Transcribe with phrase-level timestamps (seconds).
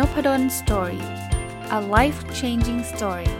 [0.00, 1.04] Noppadol Story
[1.78, 3.32] a life changing story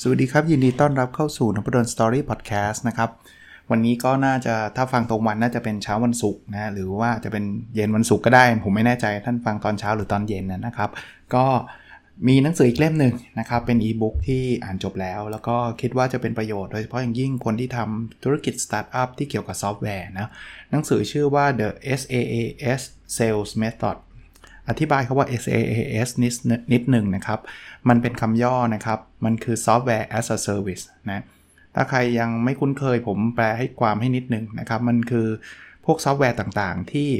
[0.00, 3.10] สวัสดีครับ ยินดีต้อนรับเข้าสู่นพดล Story Podcast นะครับ
[3.70, 10.90] วันนี้ก็น่าจะถ้าฟังตรงวันน่าจะเป็นเช้าวันศุกร์นะหรือว่าจะเป็นเย็นวันศุกร์ก็ได้ ผมไม่แน่ใจท่านฟังตอนเช้าหรือตอนเย็นนะครับ
[11.34, 11.44] ก็
[12.28, 20.28] มีหนังสืออีกเล่มหนึ่งนะครับ เป็นอีบุ๊กที่อ่านจบแล้ว แล้วก็คิดว่าจะเป็นประโยชน์โดยเฉพาะอย่างยิ่งคนที่ทำธุรกิจสตาร์ทอัพที่เกี่ยวกับซอฟต์แวร์นะ
[20.70, 21.68] หนังสือชื่อว่า the
[22.00, 22.80] SaaS
[23.16, 23.96] Sales Method
[24.68, 26.34] อธิบายคำว่า SaaS นิด
[26.72, 27.40] นิดหนึ่งนะครับ
[27.88, 31.24] มันเป็นคำย่อนะครับ มันคือ Software as a Service นะ
[31.74, 35.26] ถ้าใครยังไม่คุ้นเคยผมแปลให้ความให้นิดหนึ่งนะครับ มันคือ
[35.84, 37.10] พวกซอฟต์แวร์ต่างๆ ที่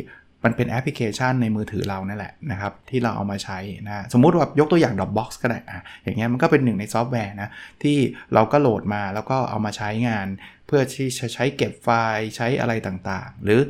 [0.45, 7.49] มันเป็นแอปพลิเคชันในมือถือเรานั่นแหละนะครับที่เราเอามาใช้นะสมมุติว่ายกตัวอย่าง Dropbox ก็ได้อะอย่างเงี้ยมันก็เป็นหนึ่งในซอฟต์แวร์นะ
[7.83, 7.97] ที่
[8.35, 10.27] เราก็โหลดมาแล้วก็เอามาใช้งาน
[10.67, 13.61] เพื่อที่จะใช้เก็บไฟล์ใช้อะไรต่างๆ หรือ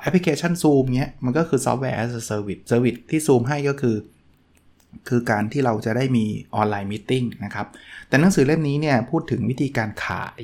[0.00, 3.96] แอปพลิเคชัน Zoom เงี้ยมันก็คือซอฟต์แวร์ as a service เซอร์วิสที่ Zoom ให้ก็คือ
[5.08, 7.12] คือการที่เราจะได้มี online meeting
[7.44, 7.66] นะครับ
[8.08, 10.42] แต่หนังสือเล่มนี้เนี่ยพูดถึงวิธีการขาย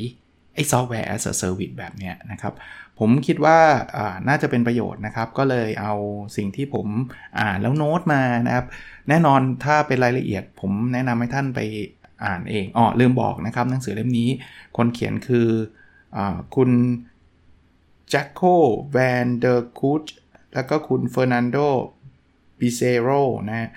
[0.54, 2.54] ไอ้ software as a service แบบเนี้ยนะครับ
[3.04, 3.58] ผมคิดว่า
[4.28, 5.94] น่าจะเป็นประโยชน์นะครับ ก็เลยเอา
[6.36, 6.86] สิ่งที่ผม
[7.40, 8.66] อ่านแล้วโน้ตมานะครับ
[9.08, 11.60] แน่นอนถ้าเป็นรายละเอียด ผมแนะนำให้ท่านไป
[12.24, 14.28] อ่านเองอ๋อลืมบอกนะครับ หนังสือเล่มนี้
[14.76, 15.48] คนเขียนคือ
[16.16, 16.18] อ
[16.56, 16.70] คุณ
[18.10, 20.04] Jacco van der Kooij
[20.54, 21.56] แล้วก็คุณ Fernando
[22.58, 23.08] Pizarro
[23.50, 23.70] นะ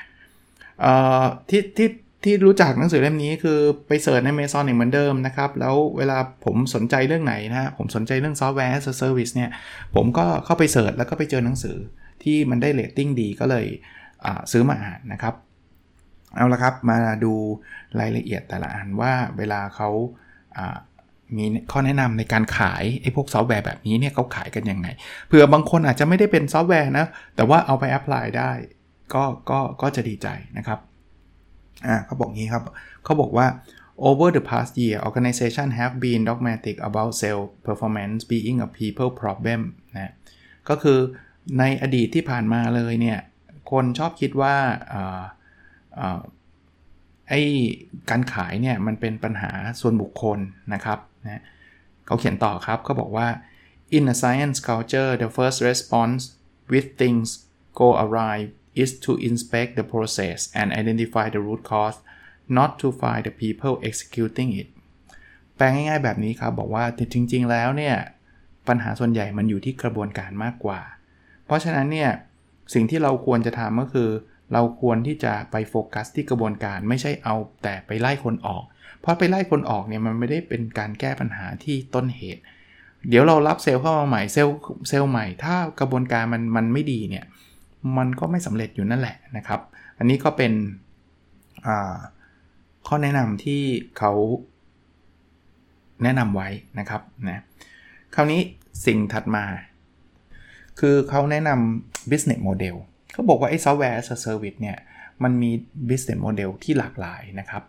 [1.50, 1.90] ที่ที่
[2.26, 9.50] ที่รู้จักหนังสือเล่มนี้คือไป search ใน Amazon เหมือนเดิมนะครับ แล้วเวลาผมสนใจเรื่องไหนนะ ผมสนใจเรื่องซอฟต์แวร์ as a service เนี่ย
[9.96, 11.78] ผมก็เข้าไป search แล้วก็ไปเจอหนังสือ
[12.24, 13.66] ที่มันได้เรตติ้งดีก็เลย
[14.52, 15.34] ซื้อมาอ่านนะครับ
[16.36, 17.34] เอาละครับมาดู
[18.00, 19.90] รายละเอียดแต่ละอันว่าเวลาเขา
[21.38, 24.88] มีข้อแนะนำในการขายไอ้พวกซอฟต์แวร์แบบนี้เนี่ยเขาขายกันยังไง
[25.28, 28.52] เผื่อบางคนอาจจะไม่ได้เป็นซอฟต์แวร์นะ แต่ว่าเอาไป apply ได้
[29.14, 30.28] ก็ก็ก็จะดีใจ
[30.58, 30.80] นะครับ
[31.86, 32.64] อ่าเขาบอกงี้ครับ
[33.04, 33.48] เขาบอกว่า
[34.10, 39.62] over the past year organization have been dogmatic about sales performance being a people problem
[39.96, 40.14] นะ
[40.70, 41.00] ก็คือ
[41.60, 43.20] ในอดีตที่ผ่านมาเลยเนี่ย
[43.72, 44.56] คนชอบคิดว่า
[47.30, 47.42] ไอ้
[48.10, 50.40] การขายเนี่ยมันเป็นปัญหาส่วนบุคคล
[50.74, 51.42] นะครับนะ
[52.06, 53.28] เขาเขียนต่อครับเขาบอกว่า
[53.98, 56.22] in a science culture the first response
[56.72, 57.30] with things
[57.80, 58.38] go awry
[58.82, 62.00] is to inspect the process and identify the root cause
[62.58, 64.68] not to find the people executing it
[65.56, 66.84] แปลง่ายๆแบบนี้ครับ บอกว่า
[67.14, 67.96] จริง ๆ แล้วเนี่ย
[68.68, 70.82] ปัญหาส่วนใหญ่มันอยู่ที่กระบวนการมากกว่า
[71.46, 72.12] เพราะฉะนั้นเนี่ย
[72.74, 74.10] สิ่งที่เราควรจะทำก็คือ
[74.54, 78.64] เราควรที่จะไปโฟกัสที่กระบวนการไม่ใช่เอาแต่ไปไล่คนออก
[79.02, 82.42] เพราะไปไล่คนออกเนี่ยมันไม่ได้เป็นการแก้ปัญหาที่ต้นเหตุ
[83.10, 84.56] เดี๋ยวเรารับเซลล์เข้ามาใหม่เซลล์
[84.90, 87.26] เซลล์ใหม่ ถ้ากระบวนการมันมันไม่ดีเนี่ย
[87.98, 89.62] มันก็ไม่สำเร็จอยู่นั่นแหละนะครับ
[89.98, 90.54] อันนี้ก็เป็น
[92.88, 93.62] ข้อแนะนำที่
[93.98, 94.14] เขา
[96.04, 97.42] แนะนำไว้นะครับนะ
[98.16, 98.42] คราวนี้
[98.86, 99.46] สิ่งถัดมา
[100.80, 102.76] คือเขาแนะนำ business model
[103.14, 104.78] เขาบอกว่าไอ้ software as a service เนี่ย
[105.24, 105.52] มันมี
[105.90, 107.64] business model ที่หลากหลายนะครับ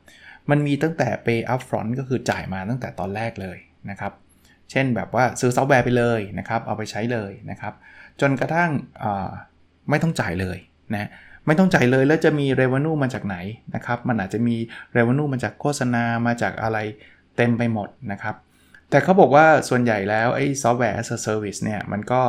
[0.50, 3.59] มันมีตั้งแต่ pay up front ก็คือจ่ายมาตั้งแต่ตอนแรกเลย
[3.91, 4.12] นะครับ
[4.71, 7.75] เช่นแบบว่าซื้อซอฟต์แวร์ไปเลยนะครับ เอาไปใช้เลยนะครับ
[8.21, 8.71] จนกระทั่ง
[9.91, 10.58] ไม่ต้องจ่ายเลย
[10.94, 11.10] นะ
[11.47, 13.36] ไม่ต้องจ่ายเลยแล้วจะมี revenue มาจากไหน
[13.74, 14.56] นะครับ มันอาจจะมี
[14.97, 16.78] revenue มาจากโฆษณามาจากอะไร
[17.36, 18.34] เต็มไปหมดนะครับ
[18.91, 22.20] แต่เขาบอกว่าส่วนใหญ่แล้วไอ้ software as a service เนี่ยมันก็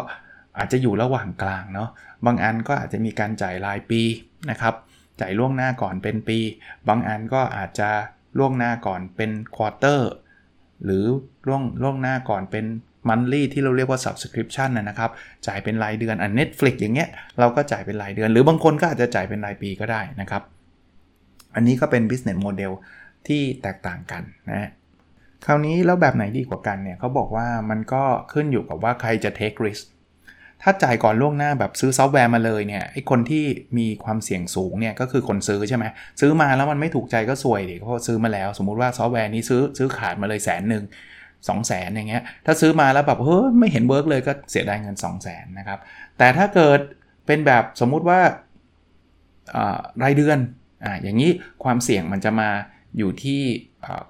[0.58, 1.90] อาจจะอยู่ระหว่างกลางเนาะ
[2.26, 4.02] บางอันก็อาจจะมีการจ่ายรายปี
[4.50, 4.76] นะครับ
[5.22, 6.40] จ่ายล่วงหน้าก่อนเป็นปี
[6.88, 7.90] บางอันก็อาจจะ
[8.38, 10.12] ล่วงหน้าก่อนเป็นควอเตอร์
[10.84, 11.06] หรือ
[11.48, 12.66] ล่วงล่วงหน้าก่อนเป็น
[13.10, 15.10] มันลี่ที่เราเรียกว่า subscription นะครับ
[15.48, 17.10] จ่ายเป็นรายเดือนอัน Netflix อย่างเงี้ย
[17.40, 20.42] เราก็จ่ายเป็นรายเดือน หรือบางคนก็อาจจะจ่ายเป็นรายปีก็ได้นะครับ
[21.56, 22.72] อันนี้ก็เป็น business model
[23.28, 24.70] ที่แตกต่างกันนะ
[25.46, 29.84] คราวนี้แล้วแบบไหนดีกว่ากันเนี่ยเขาบอกว่ามันก็ขึ้นอยู่กับว่าใครจะ take risk
[30.64, 33.46] ถ้าจ่ายก่อนล่วงหน้าแบบซื้อซอฟต์แวร์มาเลยเนี่ยไอ้คนที่
[33.78, 35.86] มีความเสี่ยงสูงเนี่ยก็คือคนซื้อใช่ไหม
[36.22, 40.84] ซื้อมาแล้วมันไม่ถูกใจก็ซวยดิเพราะซื้อมาแล้ว สมมุติว่าซอฟต์แวร์นี้ซื้อซื้อขาดมาเลยแสนหนึ่ง
[41.46, 45.80] 2 0 0แสนอย่างเงี้ยถ้าซื้อมาแล้วแบบเฮ้ยไม่เห็น work เลยก็เสียดายเงิน 2 0 0แสนนะครับ
[46.18, 46.80] แต่ถ้าเกิด
[47.26, 48.20] เป็นแบบสมมุติว่า
[50.04, 50.38] รายเดือน
[50.84, 51.32] อ่าอย่างนี้
[51.64, 52.50] ความเสี่ยงมันจะมา
[52.98, 53.42] อยู่ที่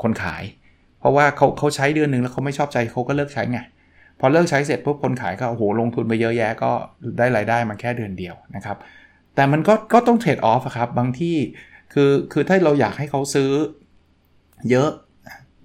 [0.04, 0.44] คนขาย
[1.00, 3.60] เพราะว่าเขาเขาใช้เดือนหนึ่งแล้วเขาไม่ชอบใจเขาก็เลิกใช้ไง
[4.20, 6.72] พอเลิกใช้เสร็จปุ๊บคนขายก็โอ้โหลงทุนไปเยอะแยะก็
[7.18, 8.78] ได้รายได้มาแค่เดือนเดียวนะครับ
[9.36, 11.36] แต่มันก็ก็ต้อง trade off ครับบางที่
[11.94, 13.52] คือคือถ้าเราอยากให้เขาซื้อ
[14.72, 14.90] เยอะ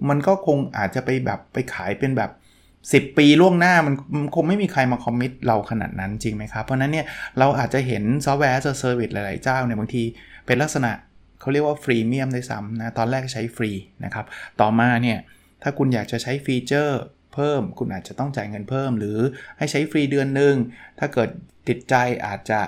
[0.09, 2.31] มันก็คงอาจจะไปแบบไปขายเป็นแบบ
[2.73, 3.95] 10 ปีล่วงหน้ามัน
[4.35, 7.05] คงไม่มีใครมา commit เราขนาดนั้นจริงไหมครับ เพราะนั้นเนี่ย
[7.39, 10.03] เราอาจจะเห็นซอฟต์แวร์ service หลาย ๆ เจ้าเนี่ยบางที
[10.45, 10.91] เป็นลักษณะ
[11.39, 13.71] เขาเรียกว่า freemium ด้วยซ้ำนะตอนแรกใช้ฟรี
[14.05, 14.25] นะครับ
[14.61, 15.17] ต่อมาเนี่ย
[15.63, 16.99] ถ้าคุณอยากจะใช้ฟีเจอร์
[17.33, 19.17] เพิ่ม คุณอาจจะต้องจ่ายเงินเพิ่ม หรือ
[19.57, 20.55] ให้ใช้ฟรีเดือนหนึ่ง
[20.99, 21.29] ถ้าเกิด
[21.67, 21.95] ติดใจ
[22.25, 22.61] อาจจะ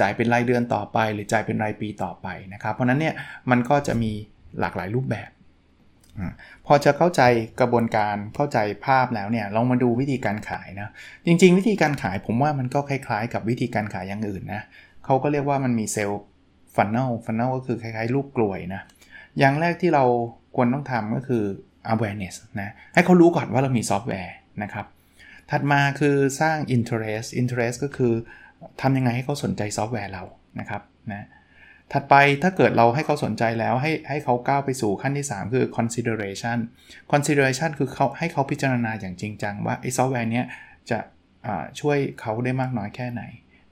[0.00, 3.14] จ่ายเป็นรายเดือนต่อไป หรือจ่ายเป็นรายปีต่อไปนะครับ เพราะนั้นเนี่ย
[3.50, 4.12] มันก็จะมี
[4.60, 5.30] หลากหลายรูปแบบ
[6.66, 7.22] พอจะเข้าใจ
[7.60, 10.88] กระบวนการเข้าใจภาพแล้วเนี่ยลองมาดูวิธีการขายนะ
[11.26, 14.62] จริง ๆ วิธีการขายผมว่ามันก็คล้ายๆ กับวิธีการขายอย่างอื่นนะ
[15.04, 16.22] เขาก็เรียกว่ามันมีเซลล์
[16.76, 18.82] funnel funnel ก็คือคล้ายๆ รูปกรวยนะ
[19.38, 20.04] อย่างแรกที่เรา
[20.56, 21.44] ควรต้องทำก็คือ
[21.92, 24.86] awareness นะให้เขารู้ก่อนว่าเรามีซอฟต์แวร์นะครับ
[25.50, 28.12] ถัดมาคือสร้าง interest interest ก็คือ
[28.80, 30.24] ทำยังไงให้เขาสนใจซอฟต์แวร์เรา
[30.60, 30.82] นะครับ
[31.12, 31.26] นะ
[31.92, 36.58] ถัดไปถ้าเกิดเราให้เขาสนใจแล้วให้ให้เขาก้าวไปสู่ขั้นที่ 3 คือ consideration
[37.12, 40.46] consideration คือเขาให้เขาพิจารณาอย่างจริงจังว่าไอ้ซอฟต์แวร์เนี้ย
[40.90, 40.98] จะ
[41.80, 43.22] ช่วยเขาได้มากน้อยแค่ไหน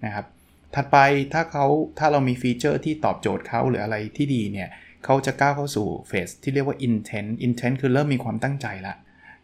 [0.04, 0.26] นะครับ
[0.74, 0.98] ถัดไป
[1.32, 1.66] ถ้าเขา
[1.98, 4.68] ถ้าเรามี feature ที่ตอบโจทย์เขาหรืออะไรที่ดีเนี่ย
[5.04, 8.94] เขาจะก้าวเข้าสู่ phase ที่เรียกว่า intent intent คือเริ่มมีความตั้งใจละ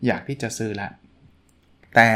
[0.07, 0.89] อยากที่จะซื้อละ
[1.97, 2.09] แต่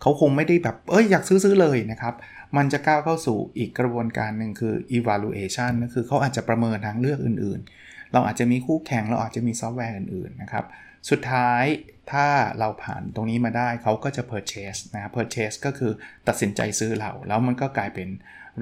[0.00, 2.14] เขาคงไม่ได้แบบเอ้ยอยากซื้อซื้อเลยนะครับ
[2.56, 10.64] มันจะก้าวเข้าสู่อีกกระบวนการหนึ่งคือ evaluation ก็คือเขาอาจจะประเมินทางเลือกอื่นๆ เราอาจจะมีคู่แข่งเราอาจจะมีซอฟต์แวร์อื่นๆนะครับ
[11.10, 11.64] สุดท้าย
[12.12, 12.26] ถ้า
[12.58, 15.92] เราผ่านตรงนี้มาได้เขาก็จะ purchase นะ purchase ก็คือ
[16.28, 18.08] ตัดสินใจซื้อเรา แล้วมันก็กลายเป็น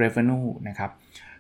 [0.01, 0.91] revenue นะครับ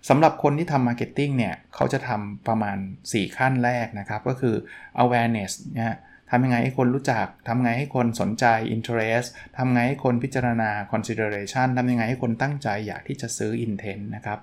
[0.09, 2.79] สำหรับคนที่ทำ Marketing เนี่ยเขาจะทำประมาณ
[3.11, 4.55] 4 ขั้นแรกนะครับ ก็คือ
[5.03, 5.97] awareness นะ
[6.35, 8.45] ทำยังไงให้คนรู้จักทำไงให้คนสนใจ
[8.75, 14.39] interest ทำไงให้คนพิจารณา consideration ทำยังไงให้คนตั้งใจอยากที่จะซื้อ intent นะครับ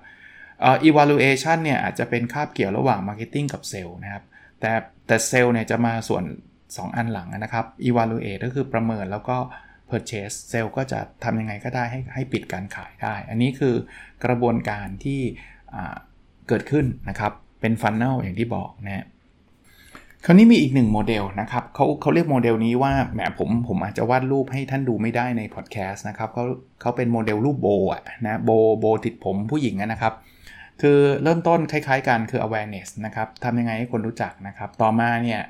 [0.88, 4.24] evaluation เนี่ยอาจจะเป็นคาบเกี่ยวระหว่าง marketing กับเซลล์นะครับ
[4.60, 4.72] แต่
[5.06, 6.24] แต่เซลล์เนี่ยจะมาส่วน
[6.60, 9.36] 2 อันหลังนะครับ evaluate ก็คือประเมินแล้วก็
[9.90, 13.74] purchase sales ก็จะทำยังไงก็ได้ให้ให้ปิดการขายได้ อันนี้คือ
[14.24, 15.20] กระบวนการที่
[16.48, 19.06] เกิดขึ้นนะครับ เป็น funnel อย่างที่บอกนะ
[20.26, 26.44] คราวนี้มีอีกหนึ่งโมเดลนะครับเขาเขาเรียกโมเดลนี้ว่าแหมผมผมอาจจะวาดรูปให้ท่านดูไม่ได้ในพอดแคสต์นะครับเขา
[26.80, 30.14] เขาเป็นโมเดลรูปโบว์อะนะโบว์โบว์ติดผมผู้หญิงนะครับ
[30.82, 35.40] คือเริ่มต้นคล้ายๆกันคือ awareness นะครับทำยังไงให้คนรู้จักนะครับ ต่อมาเนี่ย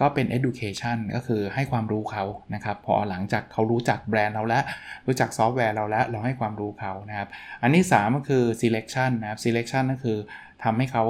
[0.00, 2.24] ก็เป็น education ก็คือให้ความรู้เขา
[2.54, 4.62] นะครับ พอหลังจากเขารู้จักแบรนด์เราแล้ว
[5.06, 7.28] รู้จักซอฟต์แวร์เราแล้ว เราให้ความรู้เขานะครับ
[7.62, 10.18] อันที่3ก็คือ selection นะครับ selection ก็คือ
[10.64, 11.04] ทำให้เขา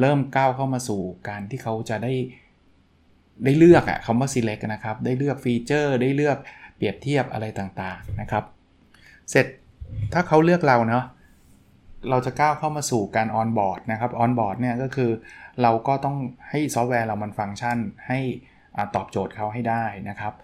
[0.00, 2.12] เริ่มก้าวเข้ามาสู่การที่เขาจะได้
[3.44, 6.38] ได้เลือกอะคำว่า select นะครับ ได้เลือก feature ได้เลือก
[6.76, 8.44] เปรียบเทียบอะไรต่างๆนะครับ
[9.30, 9.46] เสร็จ
[10.12, 11.04] ถ้าเขาเลือกเราเนาะ
[12.10, 15.10] เราจะก้าวเข้ามาสู่การ onboard นะครับ onboard เนี่ยก็คือ
[15.62, 16.16] เราก็ต้อง
[16.50, 17.78] ให้ซอฟต์แวร์เรามันฟังก์ชัน
[18.08, 18.18] ให้
[18.94, 20.34] ตอบโจทย์เขาให้ได้นะครับ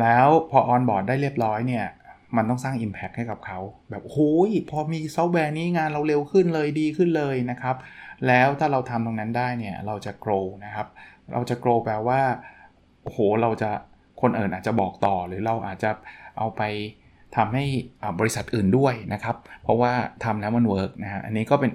[0.00, 1.86] แล้วพอ onboard ได้เรียบร้อยเนี่ย
[2.36, 3.58] มันต้องสร้าง impact ให้กับเขา
[3.90, 7.76] แบบโอ้ยพอมีซอฟต์แวร์นี้งานเราเร็วขึ้นเลยดีขึ้นเลยนะครับ
[8.26, 10.86] แล้วถ้าเราทำตรงนั้นได้เนี่ยเราจะ grow นะครับ
[11.32, 12.20] เราจะ grow แปลว่า
[13.02, 13.70] โอ้โหเราจะ
[14.22, 15.90] คนอื่นอาจจะบอกต่อหรือเราอาจจะ
[16.38, 16.62] เอาไป
[17.36, 17.64] ทำให้
[18.18, 19.92] บริษัทอื่นด้วยนะครับ เพราะว่า
[20.24, 21.70] ทำแล้วมัน work นะฮะอันนี้ก็เป็น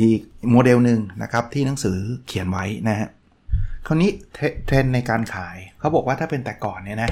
[0.00, 0.20] อีก
[0.50, 3.08] โมเดลหนึ่งนะครับที่หนังสือเขียนไว้นะฮะ
[3.86, 4.10] คราวนี้
[4.66, 7.10] เทรนด์ในการขายเขาบอกว่าถ้าเป็นแต่ก่อนเนี่ยนะ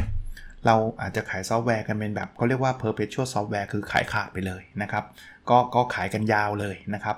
[0.67, 5.05] เราอาจจะขายซอฟต์แวร์กันเป็นแบบเขาเรียกว่า perpetual software คือขายขาดไปเลยนะครับ
[5.51, 7.17] ก็ก็ขายกันยาวเลยนะครับ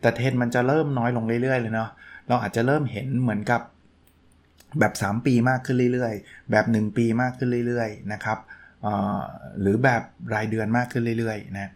[0.00, 1.90] แต่เทรนด์มันจะเริ่มน้อยลงเรื่อยๆเลยเนาะ
[2.28, 3.60] เราอาจจะเริ่มเห็นเหมือนกับ
[4.80, 8.38] แบบ 3 ปีมากขึ้นเรื่อยๆ แบบ 1 ปีมากขึ้นเรื่อยๆนะครับ
[9.60, 10.02] หรือแบบ
[10.34, 11.70] รายเดือนมากขึ้นเรื่อยๆนะ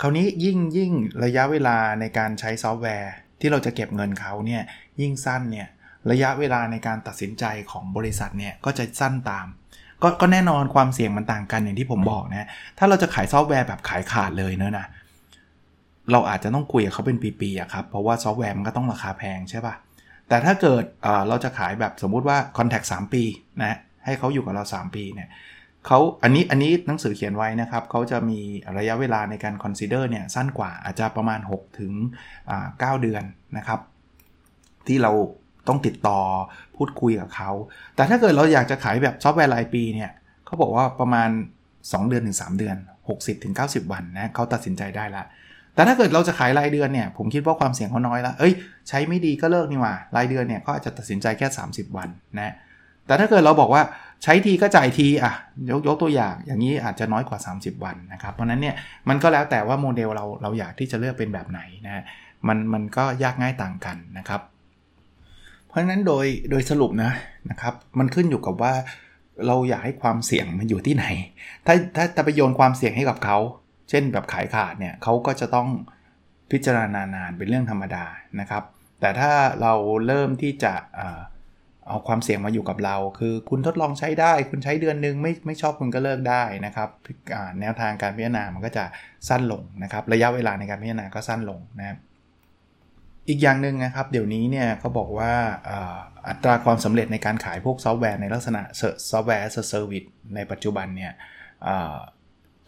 [0.00, 0.92] คราวนี้ยิ่งยิ่ง
[1.24, 4.62] ระยะเวลาในการใช้ซอฟต์แวร์ ที่เราจะเก็บเงินเขาเนี่ย
[5.00, 5.68] ยิ่งสั้นเนี่ย
[6.10, 12.48] ระยะเวลาในการตัดสินใจของบริษัทเนี่ยก็จะสั้นตามก็แน่นอนความเสี่ยงมันต่างกันอย่างที่ผมบอกนะ
[12.78, 14.86] ถ้าเราจะขายซอฟต์แวร์แบบขายขาดเลยเนอะนะ
[16.12, 19.74] เราอาจจะต้องคุยกับเขาเป็นปีๆครับ เพราะว่าซอฟต์แวร์มันก็ต้องราคาแพงใช่ปะ่ะ
[20.28, 20.84] แต่ถ้าเกิด
[21.28, 23.22] เราจะขายแบบสมมุติว่า Contact 3ปี
[23.62, 25.28] นะให้เขาอยู่กับเรา 3 ปีเนี่ย
[25.86, 28.40] เขาอันนี้อันนี้หนังสือเขียนไว้นะครับเขาจะมี
[28.78, 31.92] ระยะเวลาในการ consider เนี่ยสั้นกว่าอาจจะประมาณ 6 ถึง
[32.48, 33.22] 9 เดือน
[33.56, 33.80] นะครับ
[34.86, 35.12] ที่เรา
[35.68, 36.18] ต้องติดต่อ
[36.76, 37.50] พูดคุยกับเขา
[37.96, 40.10] แต่ถ้าเกิดเราอยากจะขายแบบซอฟต์แวร์รายปีเนี่ย
[40.46, 41.28] เขาบอกว่าประมาณ
[41.70, 42.76] 2 เดือนถึง 3 เดือน
[43.10, 45.24] 60ถึง90 วันนะเขาตัดสินใจได้ละ
[45.80, 48.52] แต่ถ้าเกิดเราจะขายรายเดือนเนี่ย ผมคิดว่าความเสี่ยงเขาน้อยละเอ้ย
[48.88, 52.08] ใช้ไม่ดีก็เลิกนี่หว่ารายเดือนเนี่ยก็อาจจะตัดสินใจแค่ 30 วัน
[52.38, 52.54] นะ
[53.06, 53.82] แต่ถ้าเกิดเราบอกว่า
[54.22, 55.32] ใช้ทีก็จ่ายทีอะ
[55.70, 58.74] ยกยกตัวอย่างอย่างนี้อาจจะน้อยกว่า 30 วันนะครับ เพราะนั้นเนี่ย
[59.08, 62.04] มันก็แล้วแต่ว่าโมเดลเราเราอยากที่จะเลือกเป็นแบบไหนนะ
[62.48, 64.40] มันมันก็ยากง่ายต่างกันนะครับ
[65.66, 67.12] เพราะฉะนั้นโดยโดยสรุปนะ
[67.50, 68.72] นะครับ มันขึ้นอยู่กับว่า
[69.46, 71.04] เราอยากให้ความเสี่ยงมันอยู่ที่ไหน
[71.66, 73.38] ถ้าถ้าจะไปโยนความเสี่ยงให้กับเขา
[73.90, 75.68] เช่นแบบขายขาดเนี่ยเขาก็จะต้อง
[76.50, 78.04] พิจารณานานเป็นเรื่องธรรมดา
[78.40, 78.64] นะครับ
[79.00, 79.32] แต่ถ้า
[79.62, 79.72] เรา
[80.06, 80.74] เริ่มที่จะ
[81.88, 86.88] เอาความเสี่ยงมาอยู่กับเรา คือคุณทดลองใช้ได้ คุณใช้เดือนนึงไม่ไม่ชอบคุณก็เลิกได้นะครับ
[87.60, 88.84] แนวทางการพิจารณามันก็จะ
[89.28, 91.98] สั้นลงนะครับ ระยะเวลาในการพิจารณาก็สั้นลงนะครับ
[93.28, 95.32] อีกอย่างหนึ่งนะครับ เดี๋ยวนี้เนี่ยเขาบอกว่า
[96.28, 98.62] อัตราความสำเร็จในการขายพวกซอฟต์แวร์ในลักษณะ
[99.10, 101.12] ซอฟต์แวร์ as a service ในปัจจุบันเนี่ย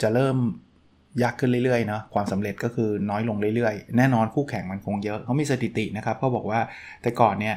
[0.02, 0.36] จะเริ่ม
[1.22, 6.60] ยากขึ้นเรื่อยๆเนาะความสำเร็จก็คือน้อยลงเรื่อยๆ แน่นอนคู่แข่งมันคงเยอะเขามีสถิตินะครับเขาบอกว่า
[7.02, 7.56] แต่ก่อนเนี่ย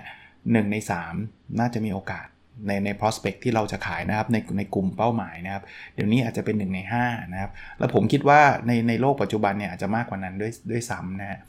[0.51, 0.75] 1 ใน
[1.17, 2.27] 3 น่าจะมีโอกาส
[2.67, 11.39] ในใน prospect ที่เราจะขายนะครับในในกลุ่มเป้าหมายนะครับ เดี๋ยวนี้อาจจะเป็น 1 ใน 5 นะครับ แล้วผมคิดว่าในในโลกปัจจุบันเนี่ยอาจจะมากกว่านั้นด้วยด้วยซ้ำนะ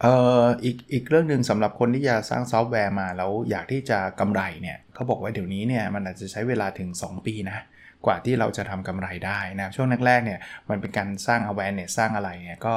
[0.00, 7.58] เอ่ออีกอีกเรื่องหนึ่งสำหรับคนที่จะสร้างซอฟต์แวร์มาแล้วอยากที่จะกำไรเนี่ยเขาบอกว่าเดี๋ยวนี้เนี่ยมันอาจจะใช้เวลาถึง 2 ปีนะ
[8.06, 12.74] กว่าที่เราจะทำกำไรได้นะช่วงแรกๆเนี่ยมันเป็นการสร้าง awareness สร้างอะไรเนี่ยก็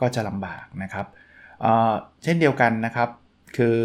[0.00, 1.06] ก็จะลำบากนะครับ
[1.62, 3.08] เเช่นเดียวกันนะครับ
[3.56, 3.76] คือ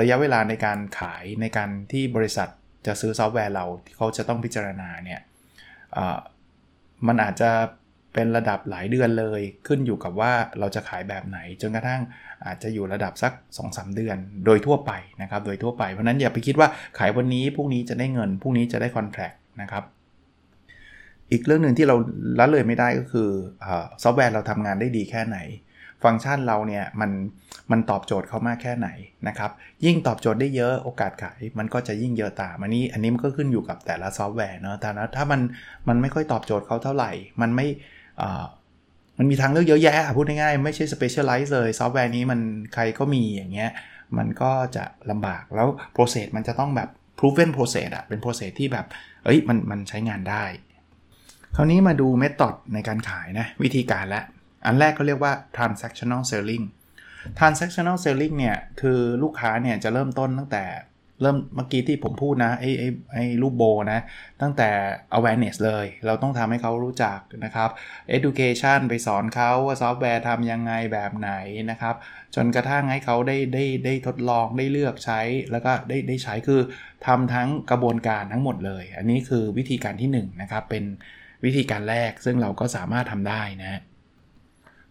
[0.00, 2.48] ระยะเวลาในการขายในการที่บริษัท
[2.86, 5.20] จะซื้อซอฟต์แวร์เราที่เขาจะต้องพิจารณาเนี่ย
[7.06, 7.50] มันอาจจะ
[8.14, 12.00] เป็นระดับหลายเดือนเลยขึ้นอยู่กับว่าเราจะขายแบบไหน จนกระทั่ง
[12.46, 13.32] อาจจะอยู่ระดับสัก
[13.64, 19.32] 2-3 เดือน โดยทั่วไปนะครับ โดยทั่วไป เพราะนั้นอย่าไปคิดว่าขายวันนี้พรุ่งนี้จะได้เงินพรุ่งนี้จะได้ contact
[19.62, 19.84] นะครับ
[21.32, 21.96] อีกเรื่องหนึ่งที่เรา
[22.38, 23.28] ละเลยไม่ได้ก็คือ
[24.02, 25.38] ซอฟต์แวร์เราทำงานได้ดีแค่ไหน
[26.04, 27.10] ฟังก์ชันเราเนี่ยมัน
[27.70, 28.88] มันตอบโจทย์เขามากแค่ไหน
[29.28, 29.50] นะครับ
[29.84, 35.40] ยิ่งตอบโจทย์ได้เยอะโอกาสขายมันก็จะยิ่งเยอะตามอันนี้ อันนี้มันก็ขึ้นอยู่กับแต่ละซอฟต์แวร์เนาะแต่ถ้ามัน
[35.88, 37.66] มันไม่ค่อยตอบโจทย์เขาเท่าไหร่ มันไม่
[39.18, 42.40] มันมีทางเลือกเยอะแยะพูดง่ายๆไม่ใช่ specialize เลยซอฟต์แวร์นี้มัน
[42.74, 43.70] ใครก็มีอย่างเงี้ย
[44.18, 46.88] มันก็จะลำบากแล้ว process มันจะต้องแบบ
[47.18, 48.86] proven process อะเป็น process ที่แบบ
[49.24, 50.44] เอ้ยมันมันใช้งานได้
[51.56, 54.22] คราวนี้มาดู method ในการขายนะวิธีการละ
[54.66, 56.64] อันแรกเขาเรียกว่า transactional selling
[57.38, 60.64] transactional selling เนี่ย คือลูกค้าเนี่ยจะเริ่มต้นตั้งแต่
[61.22, 64.00] เริ่มเมื่อกี้ที่ผมพูดนะไอ้ไอ้ไอ้รูปโบนะ
[64.42, 64.68] ตั้งแต่
[65.18, 67.70] awareness เลย เราต้องทำให้เขารู้จักนะครับ
[68.16, 71.32] education ไปสอนเขาว่าซอฟต์แวร์ทำยังไงแบบไหน
[71.70, 71.94] นะครับ
[72.34, 75.20] จนกระทั่งให้เขาได้ได้ได้ทดลองได้เลือกใช้
[75.50, 76.60] แล้วก็ได้ได้ใช้คือ
[77.06, 80.84] ทำทั้งกระบวนการทั้งหมดเลย อันนี้คือวิธีการที่1นนะครับเป็น
[81.44, 83.80] วิธีการแรกซึ่งเราก็สามารถทำได้นะ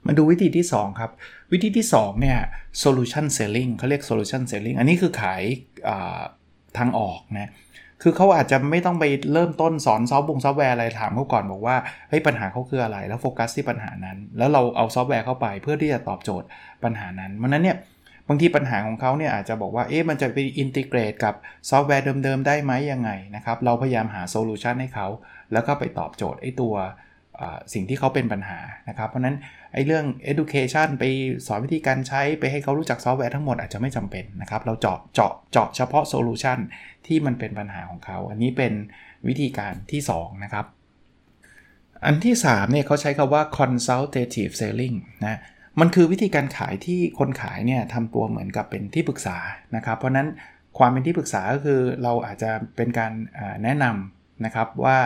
[0.07, 1.11] มาดูวิธีที่ 2 ครับ
[1.51, 2.39] วิธีที่ 2 เนี่ย
[2.83, 5.43] solution selling เขาเรียก solution selling อันนี้คือขาย
[6.77, 7.51] ทางออกนะ
[8.01, 11.75] คือเขาอาจจะไม่ต้องไปเริ่มต้นสอนซอฟต์บงซอฟต์แวร์อะไรถามเขาก่อนบอกว่า
[12.09, 16.47] เฮ้ยปัญหาเขาคืออะไร แล้วโฟกัสที่ปัญหานั้น แล้วเราเอาซอฟต์แวร์เข้าไปเพื่อที่จะตอบโจทย์
[16.83, 17.77] ปัญหานั้นเพราะนั้นเนี่ย
[18.29, 21.33] บางทีปัญหาของเขาเนี่ยอาจจะบอกว่าเอ๊ะมันจะไป integrate กับ
[21.69, 25.07] ซอฟต์แวร์เดิมๆได้ไหมยังไงนะครับเราพยายามหา solution ให้เขา
[25.53, 26.75] แล้วก็ไปตอบโจทย์ไอ้ตัว
[27.73, 29.35] สิ่งที่เขาเป็นปัญหานะครับ เพราะนั้น
[29.73, 31.03] ไอ้เรื่อง education ไป
[31.47, 36.57] สอนวิธีการใช้ไปให้เขารู้จักซอฟต์แวร์ทั้งหมดอาจจะไม่จำเป็นนะครับ เราเจาะเจาะเจาะเฉพาะ solution
[37.07, 38.73] ที่มันเป็นปัญหาของเขา อันนี้เป็น
[39.27, 40.65] วิธีการที่ 2 นะครับ
[42.05, 45.39] อันที่ 3 เนี่ยเขาใช้คำว่า consultative selling นะ
[45.79, 49.37] มันคือวิธีการขายที่คนขายเนี่ยทำตัวเหมือนกับเป็นที่ปรึกษา
[49.75, 50.27] นะครับ เพราะนั้น
[50.77, 53.11] ความเป็นที่ปรึกษาก็คือเราอาจจะเป็นการ
[53.63, 54.97] แนะนำนะครับว่า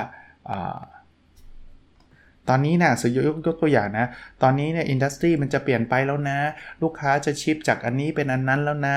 [2.52, 4.06] ตอนนี้นะสมยกยกตัวอย่างนะ
[4.44, 6.40] ตอนนี้เนี่ย industry มันจะเปลี่ยนไปแล้วนะ
[6.82, 8.96] ลูกค้าจะ shift จากอันนี้เป็นอันนั้นแล้วนะ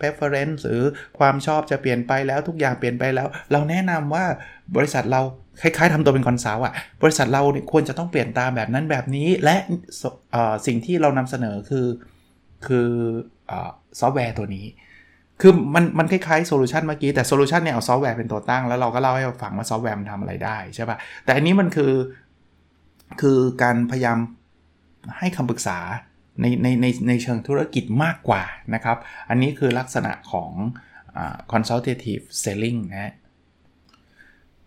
[0.00, 0.84] preference หรือ
[1.18, 4.24] ความชอบจะเปลี่ยนไปแล้วทุกอย่างเปลี่ยนไปแล้ว เราแนะนำว่า
[4.76, 5.22] บริษัทเรา
[5.62, 9.56] คล้ายๆทำตัวเป็น consult อะ บริษัทเราเนี่ยควรจะต้องเปลี่ยนตามแบบนั้นแบบนี้ และ
[10.66, 11.86] สิ่งที่เรานำเสนอคือ
[12.66, 12.88] คือ
[14.00, 14.66] ซอฟต์แวร์ตัวนี้
[15.40, 21.92] คือมันมันคล้ายๆ solution เมื่อกี้ แต่ solution เนี่ยเอาซอฟต์แวร์เป็นตัวตั้ง แล้วเราก็เล่าให้ฟังว่าซอฟต์แวร์มันทำอะไรได้ใช่ปะ่ะ แต่อันนี้มันคือ
[23.20, 24.18] คือการพยายาม
[25.18, 25.78] ให้คำปรึกษา
[26.40, 28.42] ในในในในเชิงธุรกิจมากกว่า
[28.74, 28.96] นะครับ
[29.28, 30.50] อันนี้คือลักษณะของ
[31.52, 33.12] consultative selling นะ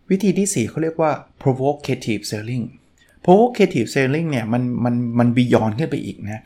[0.09, 2.65] วิธีที่ 4เขาเรียกว่า provocative selling
[3.25, 6.43] provocative selling เนี่ยมันมันมัน beyond ขึ้นไปอีกนะ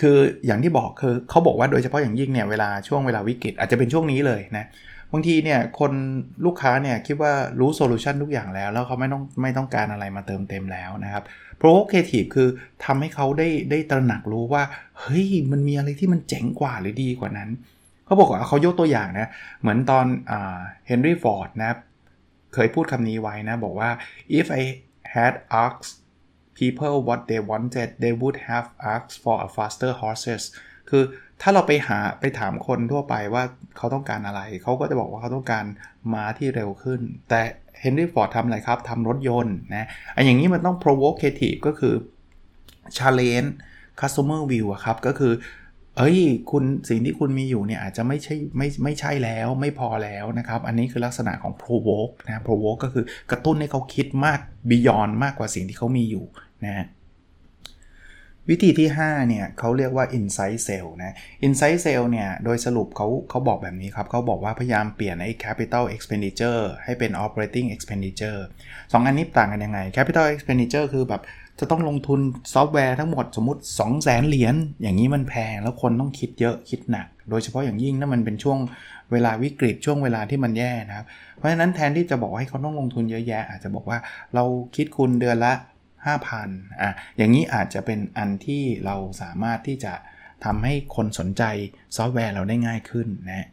[0.00, 4.66] คืออย่างที่บอกคือเขาบอกว่าโดยเฉพาะอย่างยิ่งเนี่ยเวลาช่วงเวลาวิกฤตอาจจะเป็นช่วงนี้เลยนะ
[5.12, 5.92] บางทีเนี่ยคน
[6.44, 11.22] ลูกค้าเนี่ยคิดว่ารู้ solution ทุกอย่างแล้ว แล้วเขาไม่ต้องไม่ต้องการอะไรมาเติมเต็มแล้วนะครับ
[11.60, 12.48] provocative คือ
[12.84, 14.62] ทำให้เขาได้ได้ตระหนักรู้ว่า
[15.00, 17.50] เฮ้ยมันมีอะไรที่มันเจ๋งกว่าหรือดีกว่านั้น
[18.06, 20.06] เขาบอกว่าเขายกตัวอย่างนะ เหมือนตอน
[20.86, 21.78] เฮนรี่ฟอร์ดนะครับ
[22.54, 23.90] เคยพูดคำนี้ไว้นะ บอกว่า
[24.38, 24.64] if I
[25.14, 25.92] had asked
[26.58, 30.42] people what they wanted they would have asked for a faster horses
[30.90, 31.04] คือ
[31.42, 33.42] ถ้าเราไปหาไปถามคนทั่วไปว่า
[33.76, 35.64] เขาต้องการอะไร เขาก็จะบอกว่าเขาต้องการ
[36.12, 37.40] ม้าที่เร็วขึ้น แต่
[37.80, 41.94] เฮนรี่ฟอร์ดทำอะไรครับทำรถยนต์นะอันอย่างนี้มันต้อง provocative ก็คือ
[42.96, 43.50] challenge
[44.00, 45.32] customer view อะครับก็คือ
[45.98, 46.18] เอ้ย
[46.50, 56.24] คุณสิ่งที่คุณมีอยู่เนี่ยอาจจะไม่ใช่ไม่ไม่ใช่แล้วไม่พอแล้วนะครับ อันนี้คือลักษณะของ provoke นะ provoke ก็คือกระตุ้นให้เขาคิดมาก beyond มากกว่าสิ่งที่เขามีอยู่
[56.64, 56.86] นะ
[58.50, 61.14] วิธีที่5เนี่ยเขาเรียกว่า insight sale นะ
[61.46, 68.40] insight sale เนี่ยโดยสรุปเขาเขาบอกแบบนี้ครับเขาบอกว่าพยายามเปลี่ยนไอ้ capital expenditure ให้เป็น operating expenditure
[68.92, 71.22] สองอันนี้ต่างกันยังไง capital expenditure คือแบบ
[71.60, 72.20] จะต้องลงทุน
[72.54, 78.58] ซอฟต์แวร์ทั้งหมดสมมติ 2 0 0แสนเหรียญอย่างนี้มันแพง แล้วคนต้องคิดเยอะคิดหนัก โดยเฉพาะอย่างยิ่งถ้ามันเป็นช่วง
[79.12, 83.98] เวลาวิกฤตช่วงเวลาที่มันแย่นะครับ เพราะฉะนั้นแทนที่จะบอกให้เขาต้องลงทุนเยอะแยะ อาจจะบอกว่า
[84.34, 84.44] เรา
[84.76, 85.52] คิดคุณเดือนละ
[86.14, 89.92] 5,000อะอย่างนี้อาจจะเป็นอันที่เราสามารถที่จะ
[90.44, 91.42] ทำให้คนสนใจ
[91.96, 93.48] ซอฟต์แวร์เราได้ง่ายขึ้นนะ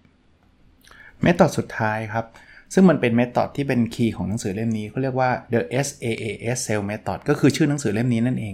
[1.22, 2.25] method สุดท้ายครับ
[2.74, 8.53] ซึ่งมันเป็น method ที่เป็น key ของหนังสือเล่มนี้เขาเรียกว่า the SaaS Sale Method ก็คือชื่อหนังสือเล่มนี้นั่นเอง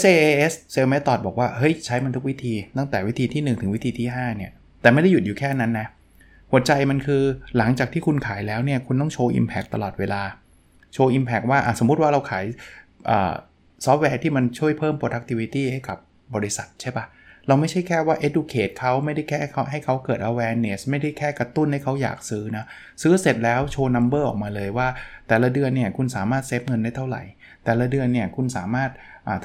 [0.00, 4.52] SaaS Sale Method บอกว่า เฮ้ย ใช้มันทุกวิธี ตั้งแต่วิธีที่ 1 ถึงวิธีที่ 5 เนี่ย
[4.82, 5.86] แต่ไม่ได้หยุดอยู่แค่นั้นนะ
[6.50, 7.22] หัวใจมันคือ
[7.56, 10.22] หลังจากที่คุณขายแล้วเนี่ย คุณต้องโชว์ Impact ตลอดเวลา
[10.94, 12.44] โชว์ Impact ว่าสมมุติว่าเราขาย
[13.84, 15.98] ซอฟต์แวร์ที่มันช่วยเพิ่ม productivity ให้กับ
[16.34, 17.06] บริษัทใช่ปะ
[17.48, 22.64] เราไม่ใช่แค่ว่า educate เขาไม่ได้แค่เขาให้เขาเกิด awareness ไม่ได้แค่กระตุ้นให้เขาอยากซื้อนะ
[23.02, 24.88] ซื้อเสร็จแล้วโชว์ number ออกมาเลยว่า
[25.28, 27.22] แต่ละเดือนเนี่ยคุณสามารถเซฟเงินได้เท่าไหร่
[27.64, 28.90] แต่ละเดือนเนี่ยคุณสามารถ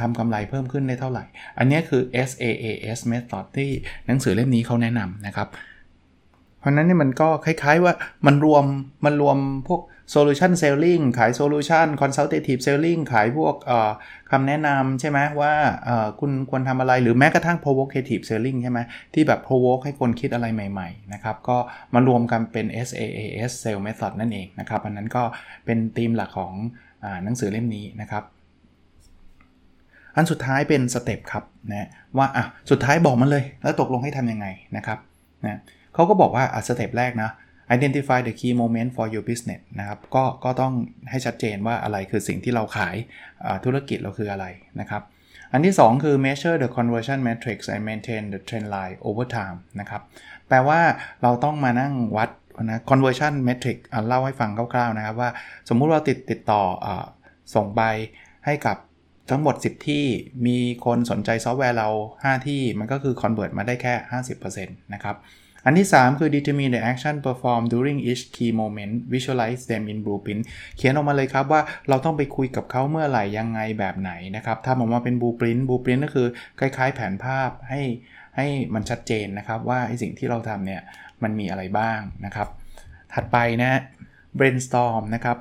[0.02, 1.26] ทำกำไรเพิ่มขึ้นได้เท่าไหร่
[1.58, 3.70] อันนี้คือ SaaS method ที่
[4.08, 5.48] หนังสือเล่มนี้เขาแนะนำนะครับ
[6.68, 7.94] ราะนั้นนี่มันก็คล้ายๆว่า
[8.26, 8.66] มันรวม
[9.06, 9.82] มันรวมพวก
[10.14, 13.56] solution selling ขาย solution consultative selling ขายพวก
[14.32, 15.54] คำแนะนำใช่ไหมว่า
[16.20, 18.80] คุณควรทำอะไรหรือแม้กระทั่ง provocative selling ใช่ไหม
[19.14, 21.58] ที่แบบ provoke ให้คนคิดอะไรใหม่ๆนะครับก็
[21.94, 25.24] มารวมกันเป็น SaaS sale method นั่นเองนะครับอันนั้นก็
[25.66, 26.54] เป็นธีมหลักของ
[27.04, 28.24] อหนังสือเล่มนี้นะครับ
[30.16, 35.00] อันสุดท้ายเป็น step ครับนะว่าอะสุดท้ายบอกมันเลย แล้วตกลงให้ทำยังไงนะครับ
[35.46, 35.60] นะ
[35.98, 37.32] เขาก็บอกว่าอะ step แรกนะ
[37.76, 40.74] identify the key moment for your business นะครับก็ก็ต้อง
[41.10, 42.96] ให้ชัดเจนว่าอะไรคือสิ่งที่เราขาย
[43.66, 44.46] ธุรกิจเราคืออะไร
[44.80, 45.02] นะครับ
[45.52, 50.02] อันที่ 2 คือ measure the conversion metrics and maintain the trend line over time นะครับ
[50.48, 50.80] แปลว่า
[51.24, 52.30] เราต้องมานั่งวัด
[52.64, 55.30] นะ conversion metric เล่าให้ฟังคร่าวๆนะครับว่า
[55.70, 56.88] สมมุติเราติดติดต่ออ
[57.56, 57.82] ส่งไป
[58.46, 58.78] ให้กับ
[59.30, 60.04] ทั้งหมด 10 ที่
[60.48, 61.90] มีคนสนใจซอฟต์แวร์เรา
[62.22, 63.94] 5 ที่มันก็คือ convert มาได้แค่
[64.38, 65.16] 50%นะครับ
[65.68, 70.44] อันที่ 3 คือ determine the action performed during each key moment visualize them in blueprint
[70.78, 76.28] เขียนออกมาเลยครับว่าเราต้องไปคุยกับเขาเมื่อไหร่ยังไงแบบไหนนะครับถ้าออกมาเป็น blueprint blueprint ก็คือ
[76.60, 77.82] คล้ายๆ แผนภาพให้
[78.38, 80.82] ให้มันชัดเจนนะครับว่าไอสิ่งที่เราทำเนี่ย
[81.24, 82.48] มันมีอะไรบ้างนะครับ
[83.14, 83.82] ถัดไปนะ
[84.40, 85.38] brainstorm นะครับ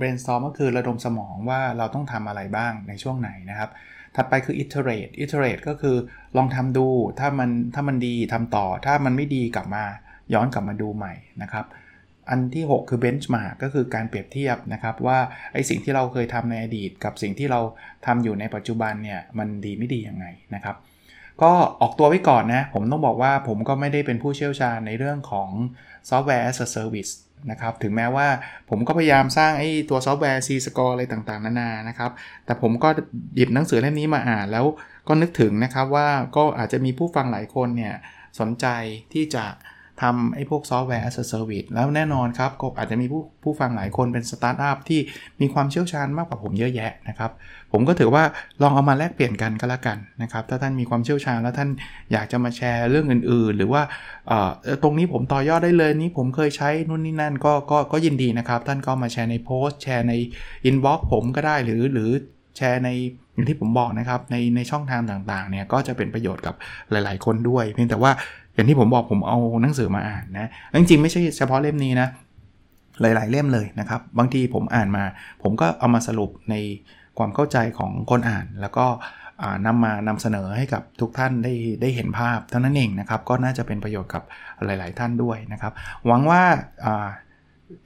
[0.00, 3.70] brainstorm ก็คือระดมสมองว่าเราต้องทำอะไรบ้างในช่วงไหนนะครับ
[4.16, 5.96] ถัดไปคือ iterate iterate ก็คือ
[6.36, 6.86] ลองทำดู
[7.20, 9.84] ถ้ามันถ้ามันดีทำต่อ ถ้ามันไม่ดีกลับมา
[10.34, 11.66] ย้อนกลับมาดูใหม่นะครับ
[12.30, 15.18] อันที่ 6 คือ benchmark ก็คือการเปรียบเทียบนะครับ ว่า
[15.52, 17.60] ไอสิ่งที่เราเคยทำในอดีต กับสิ่งที่เรา
[18.06, 20.76] ทำอยู่ในปัจจุบันเนี่ยมันดีไม่ดียังไงนะครับ
[21.42, 25.48] ก็ออกตัวไว้ก่อนนะ ผมต้องบอกว่าผมก็ไม่ได้เป็นผู้เชี่ยวชาญในเรื่องของ
[26.08, 27.12] software as a service
[27.50, 28.28] นะครับถึงแม้ว่า
[28.70, 32.10] ผมก็พยายามสร้างไอ้ตัวซอฟต์แวร์ C score อะไรต่างๆ นานานะครับ
[32.44, 32.88] แต่ผมก็
[33.36, 34.64] หยิบหนังสือเล่มนี้มาอ่านแล้ว
[35.08, 37.94] ก็นึกถึงนะครับว่าก็อาจจะมีผู้ฟังหลายคนเนี่ย
[38.40, 38.66] สนใจ
[39.12, 39.44] ที่จะ
[40.02, 45.00] ทำไอ้พวกซอฟต์แวร์ as a service แล้วแน่นอนครับก็อาจจะมีผู้ผู้ฟังหลายคนเป็นสตาร์ทอัพที่
[45.40, 47.30] มีความเชี่ยวชาญมากกว่าผมเยอะแยะนะครับ
[47.72, 48.22] ผมก็ถือว่า
[48.62, 51.70] ลองเอามาแลกเปลี่ยนกันก็แล้วกันนะครับ ถ้าท่านมีความเชี่ยวชาญแล้วท่าน
[52.12, 53.82] อยากจะมาแชร์เรื่องอื่น ๆ หรือว่า
[54.82, 60.14] ตรงนี้ผมต่อยอดได้เลยนี้ผมเคยใช้นู่นนี่นั่นก็ก็ก็ยินดีนะครับ ท่านก็มาแชร์ใน post share ใน
[60.64, 62.10] inbox ผมก็ได้หรือหรือ
[62.56, 62.90] แชร์ใน
[63.34, 66.54] อย่างที่ผมบอกนะครับในในช่องทางต่างๆเนี่ยก็จะเป็นประโยชน์กับ
[66.90, 68.12] หลาย ๆ คนด้วย เพียงแต่ว่า
[68.60, 72.08] อย่างที่ผมบอกผมเอาหนังสือมาอ่านนะจริงๆไม่ใช่เฉพาะเล่มนี้นะ
[73.00, 75.04] หลาย ๆ เล่มเลยนะครับ บางทีผมอ่านมา
[75.42, 76.54] ผมก็เอามาสรุปใน
[77.18, 78.86] ความเข้าใจของคนอ่าน แล้วก็
[79.66, 84.22] นำมานำเสนอให้กับทุกท่านได้ได้เห็นภาพเท่านั้นเองนะครับ ก็น่าจะเป็นประโยชน์กับ
[84.64, 85.72] หลาย ๆ ท่านด้วยนะครับ
[86.06, 86.42] หวังว่า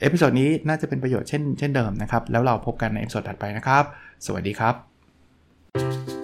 [0.00, 3.84] episode นี้น่าจะเป็นประโยชน์เช่นเช่นเดิมนะครับ แล้วเราพบกันใน episode ถัดไปนะครับ
[4.26, 6.23] สวัสดีครับ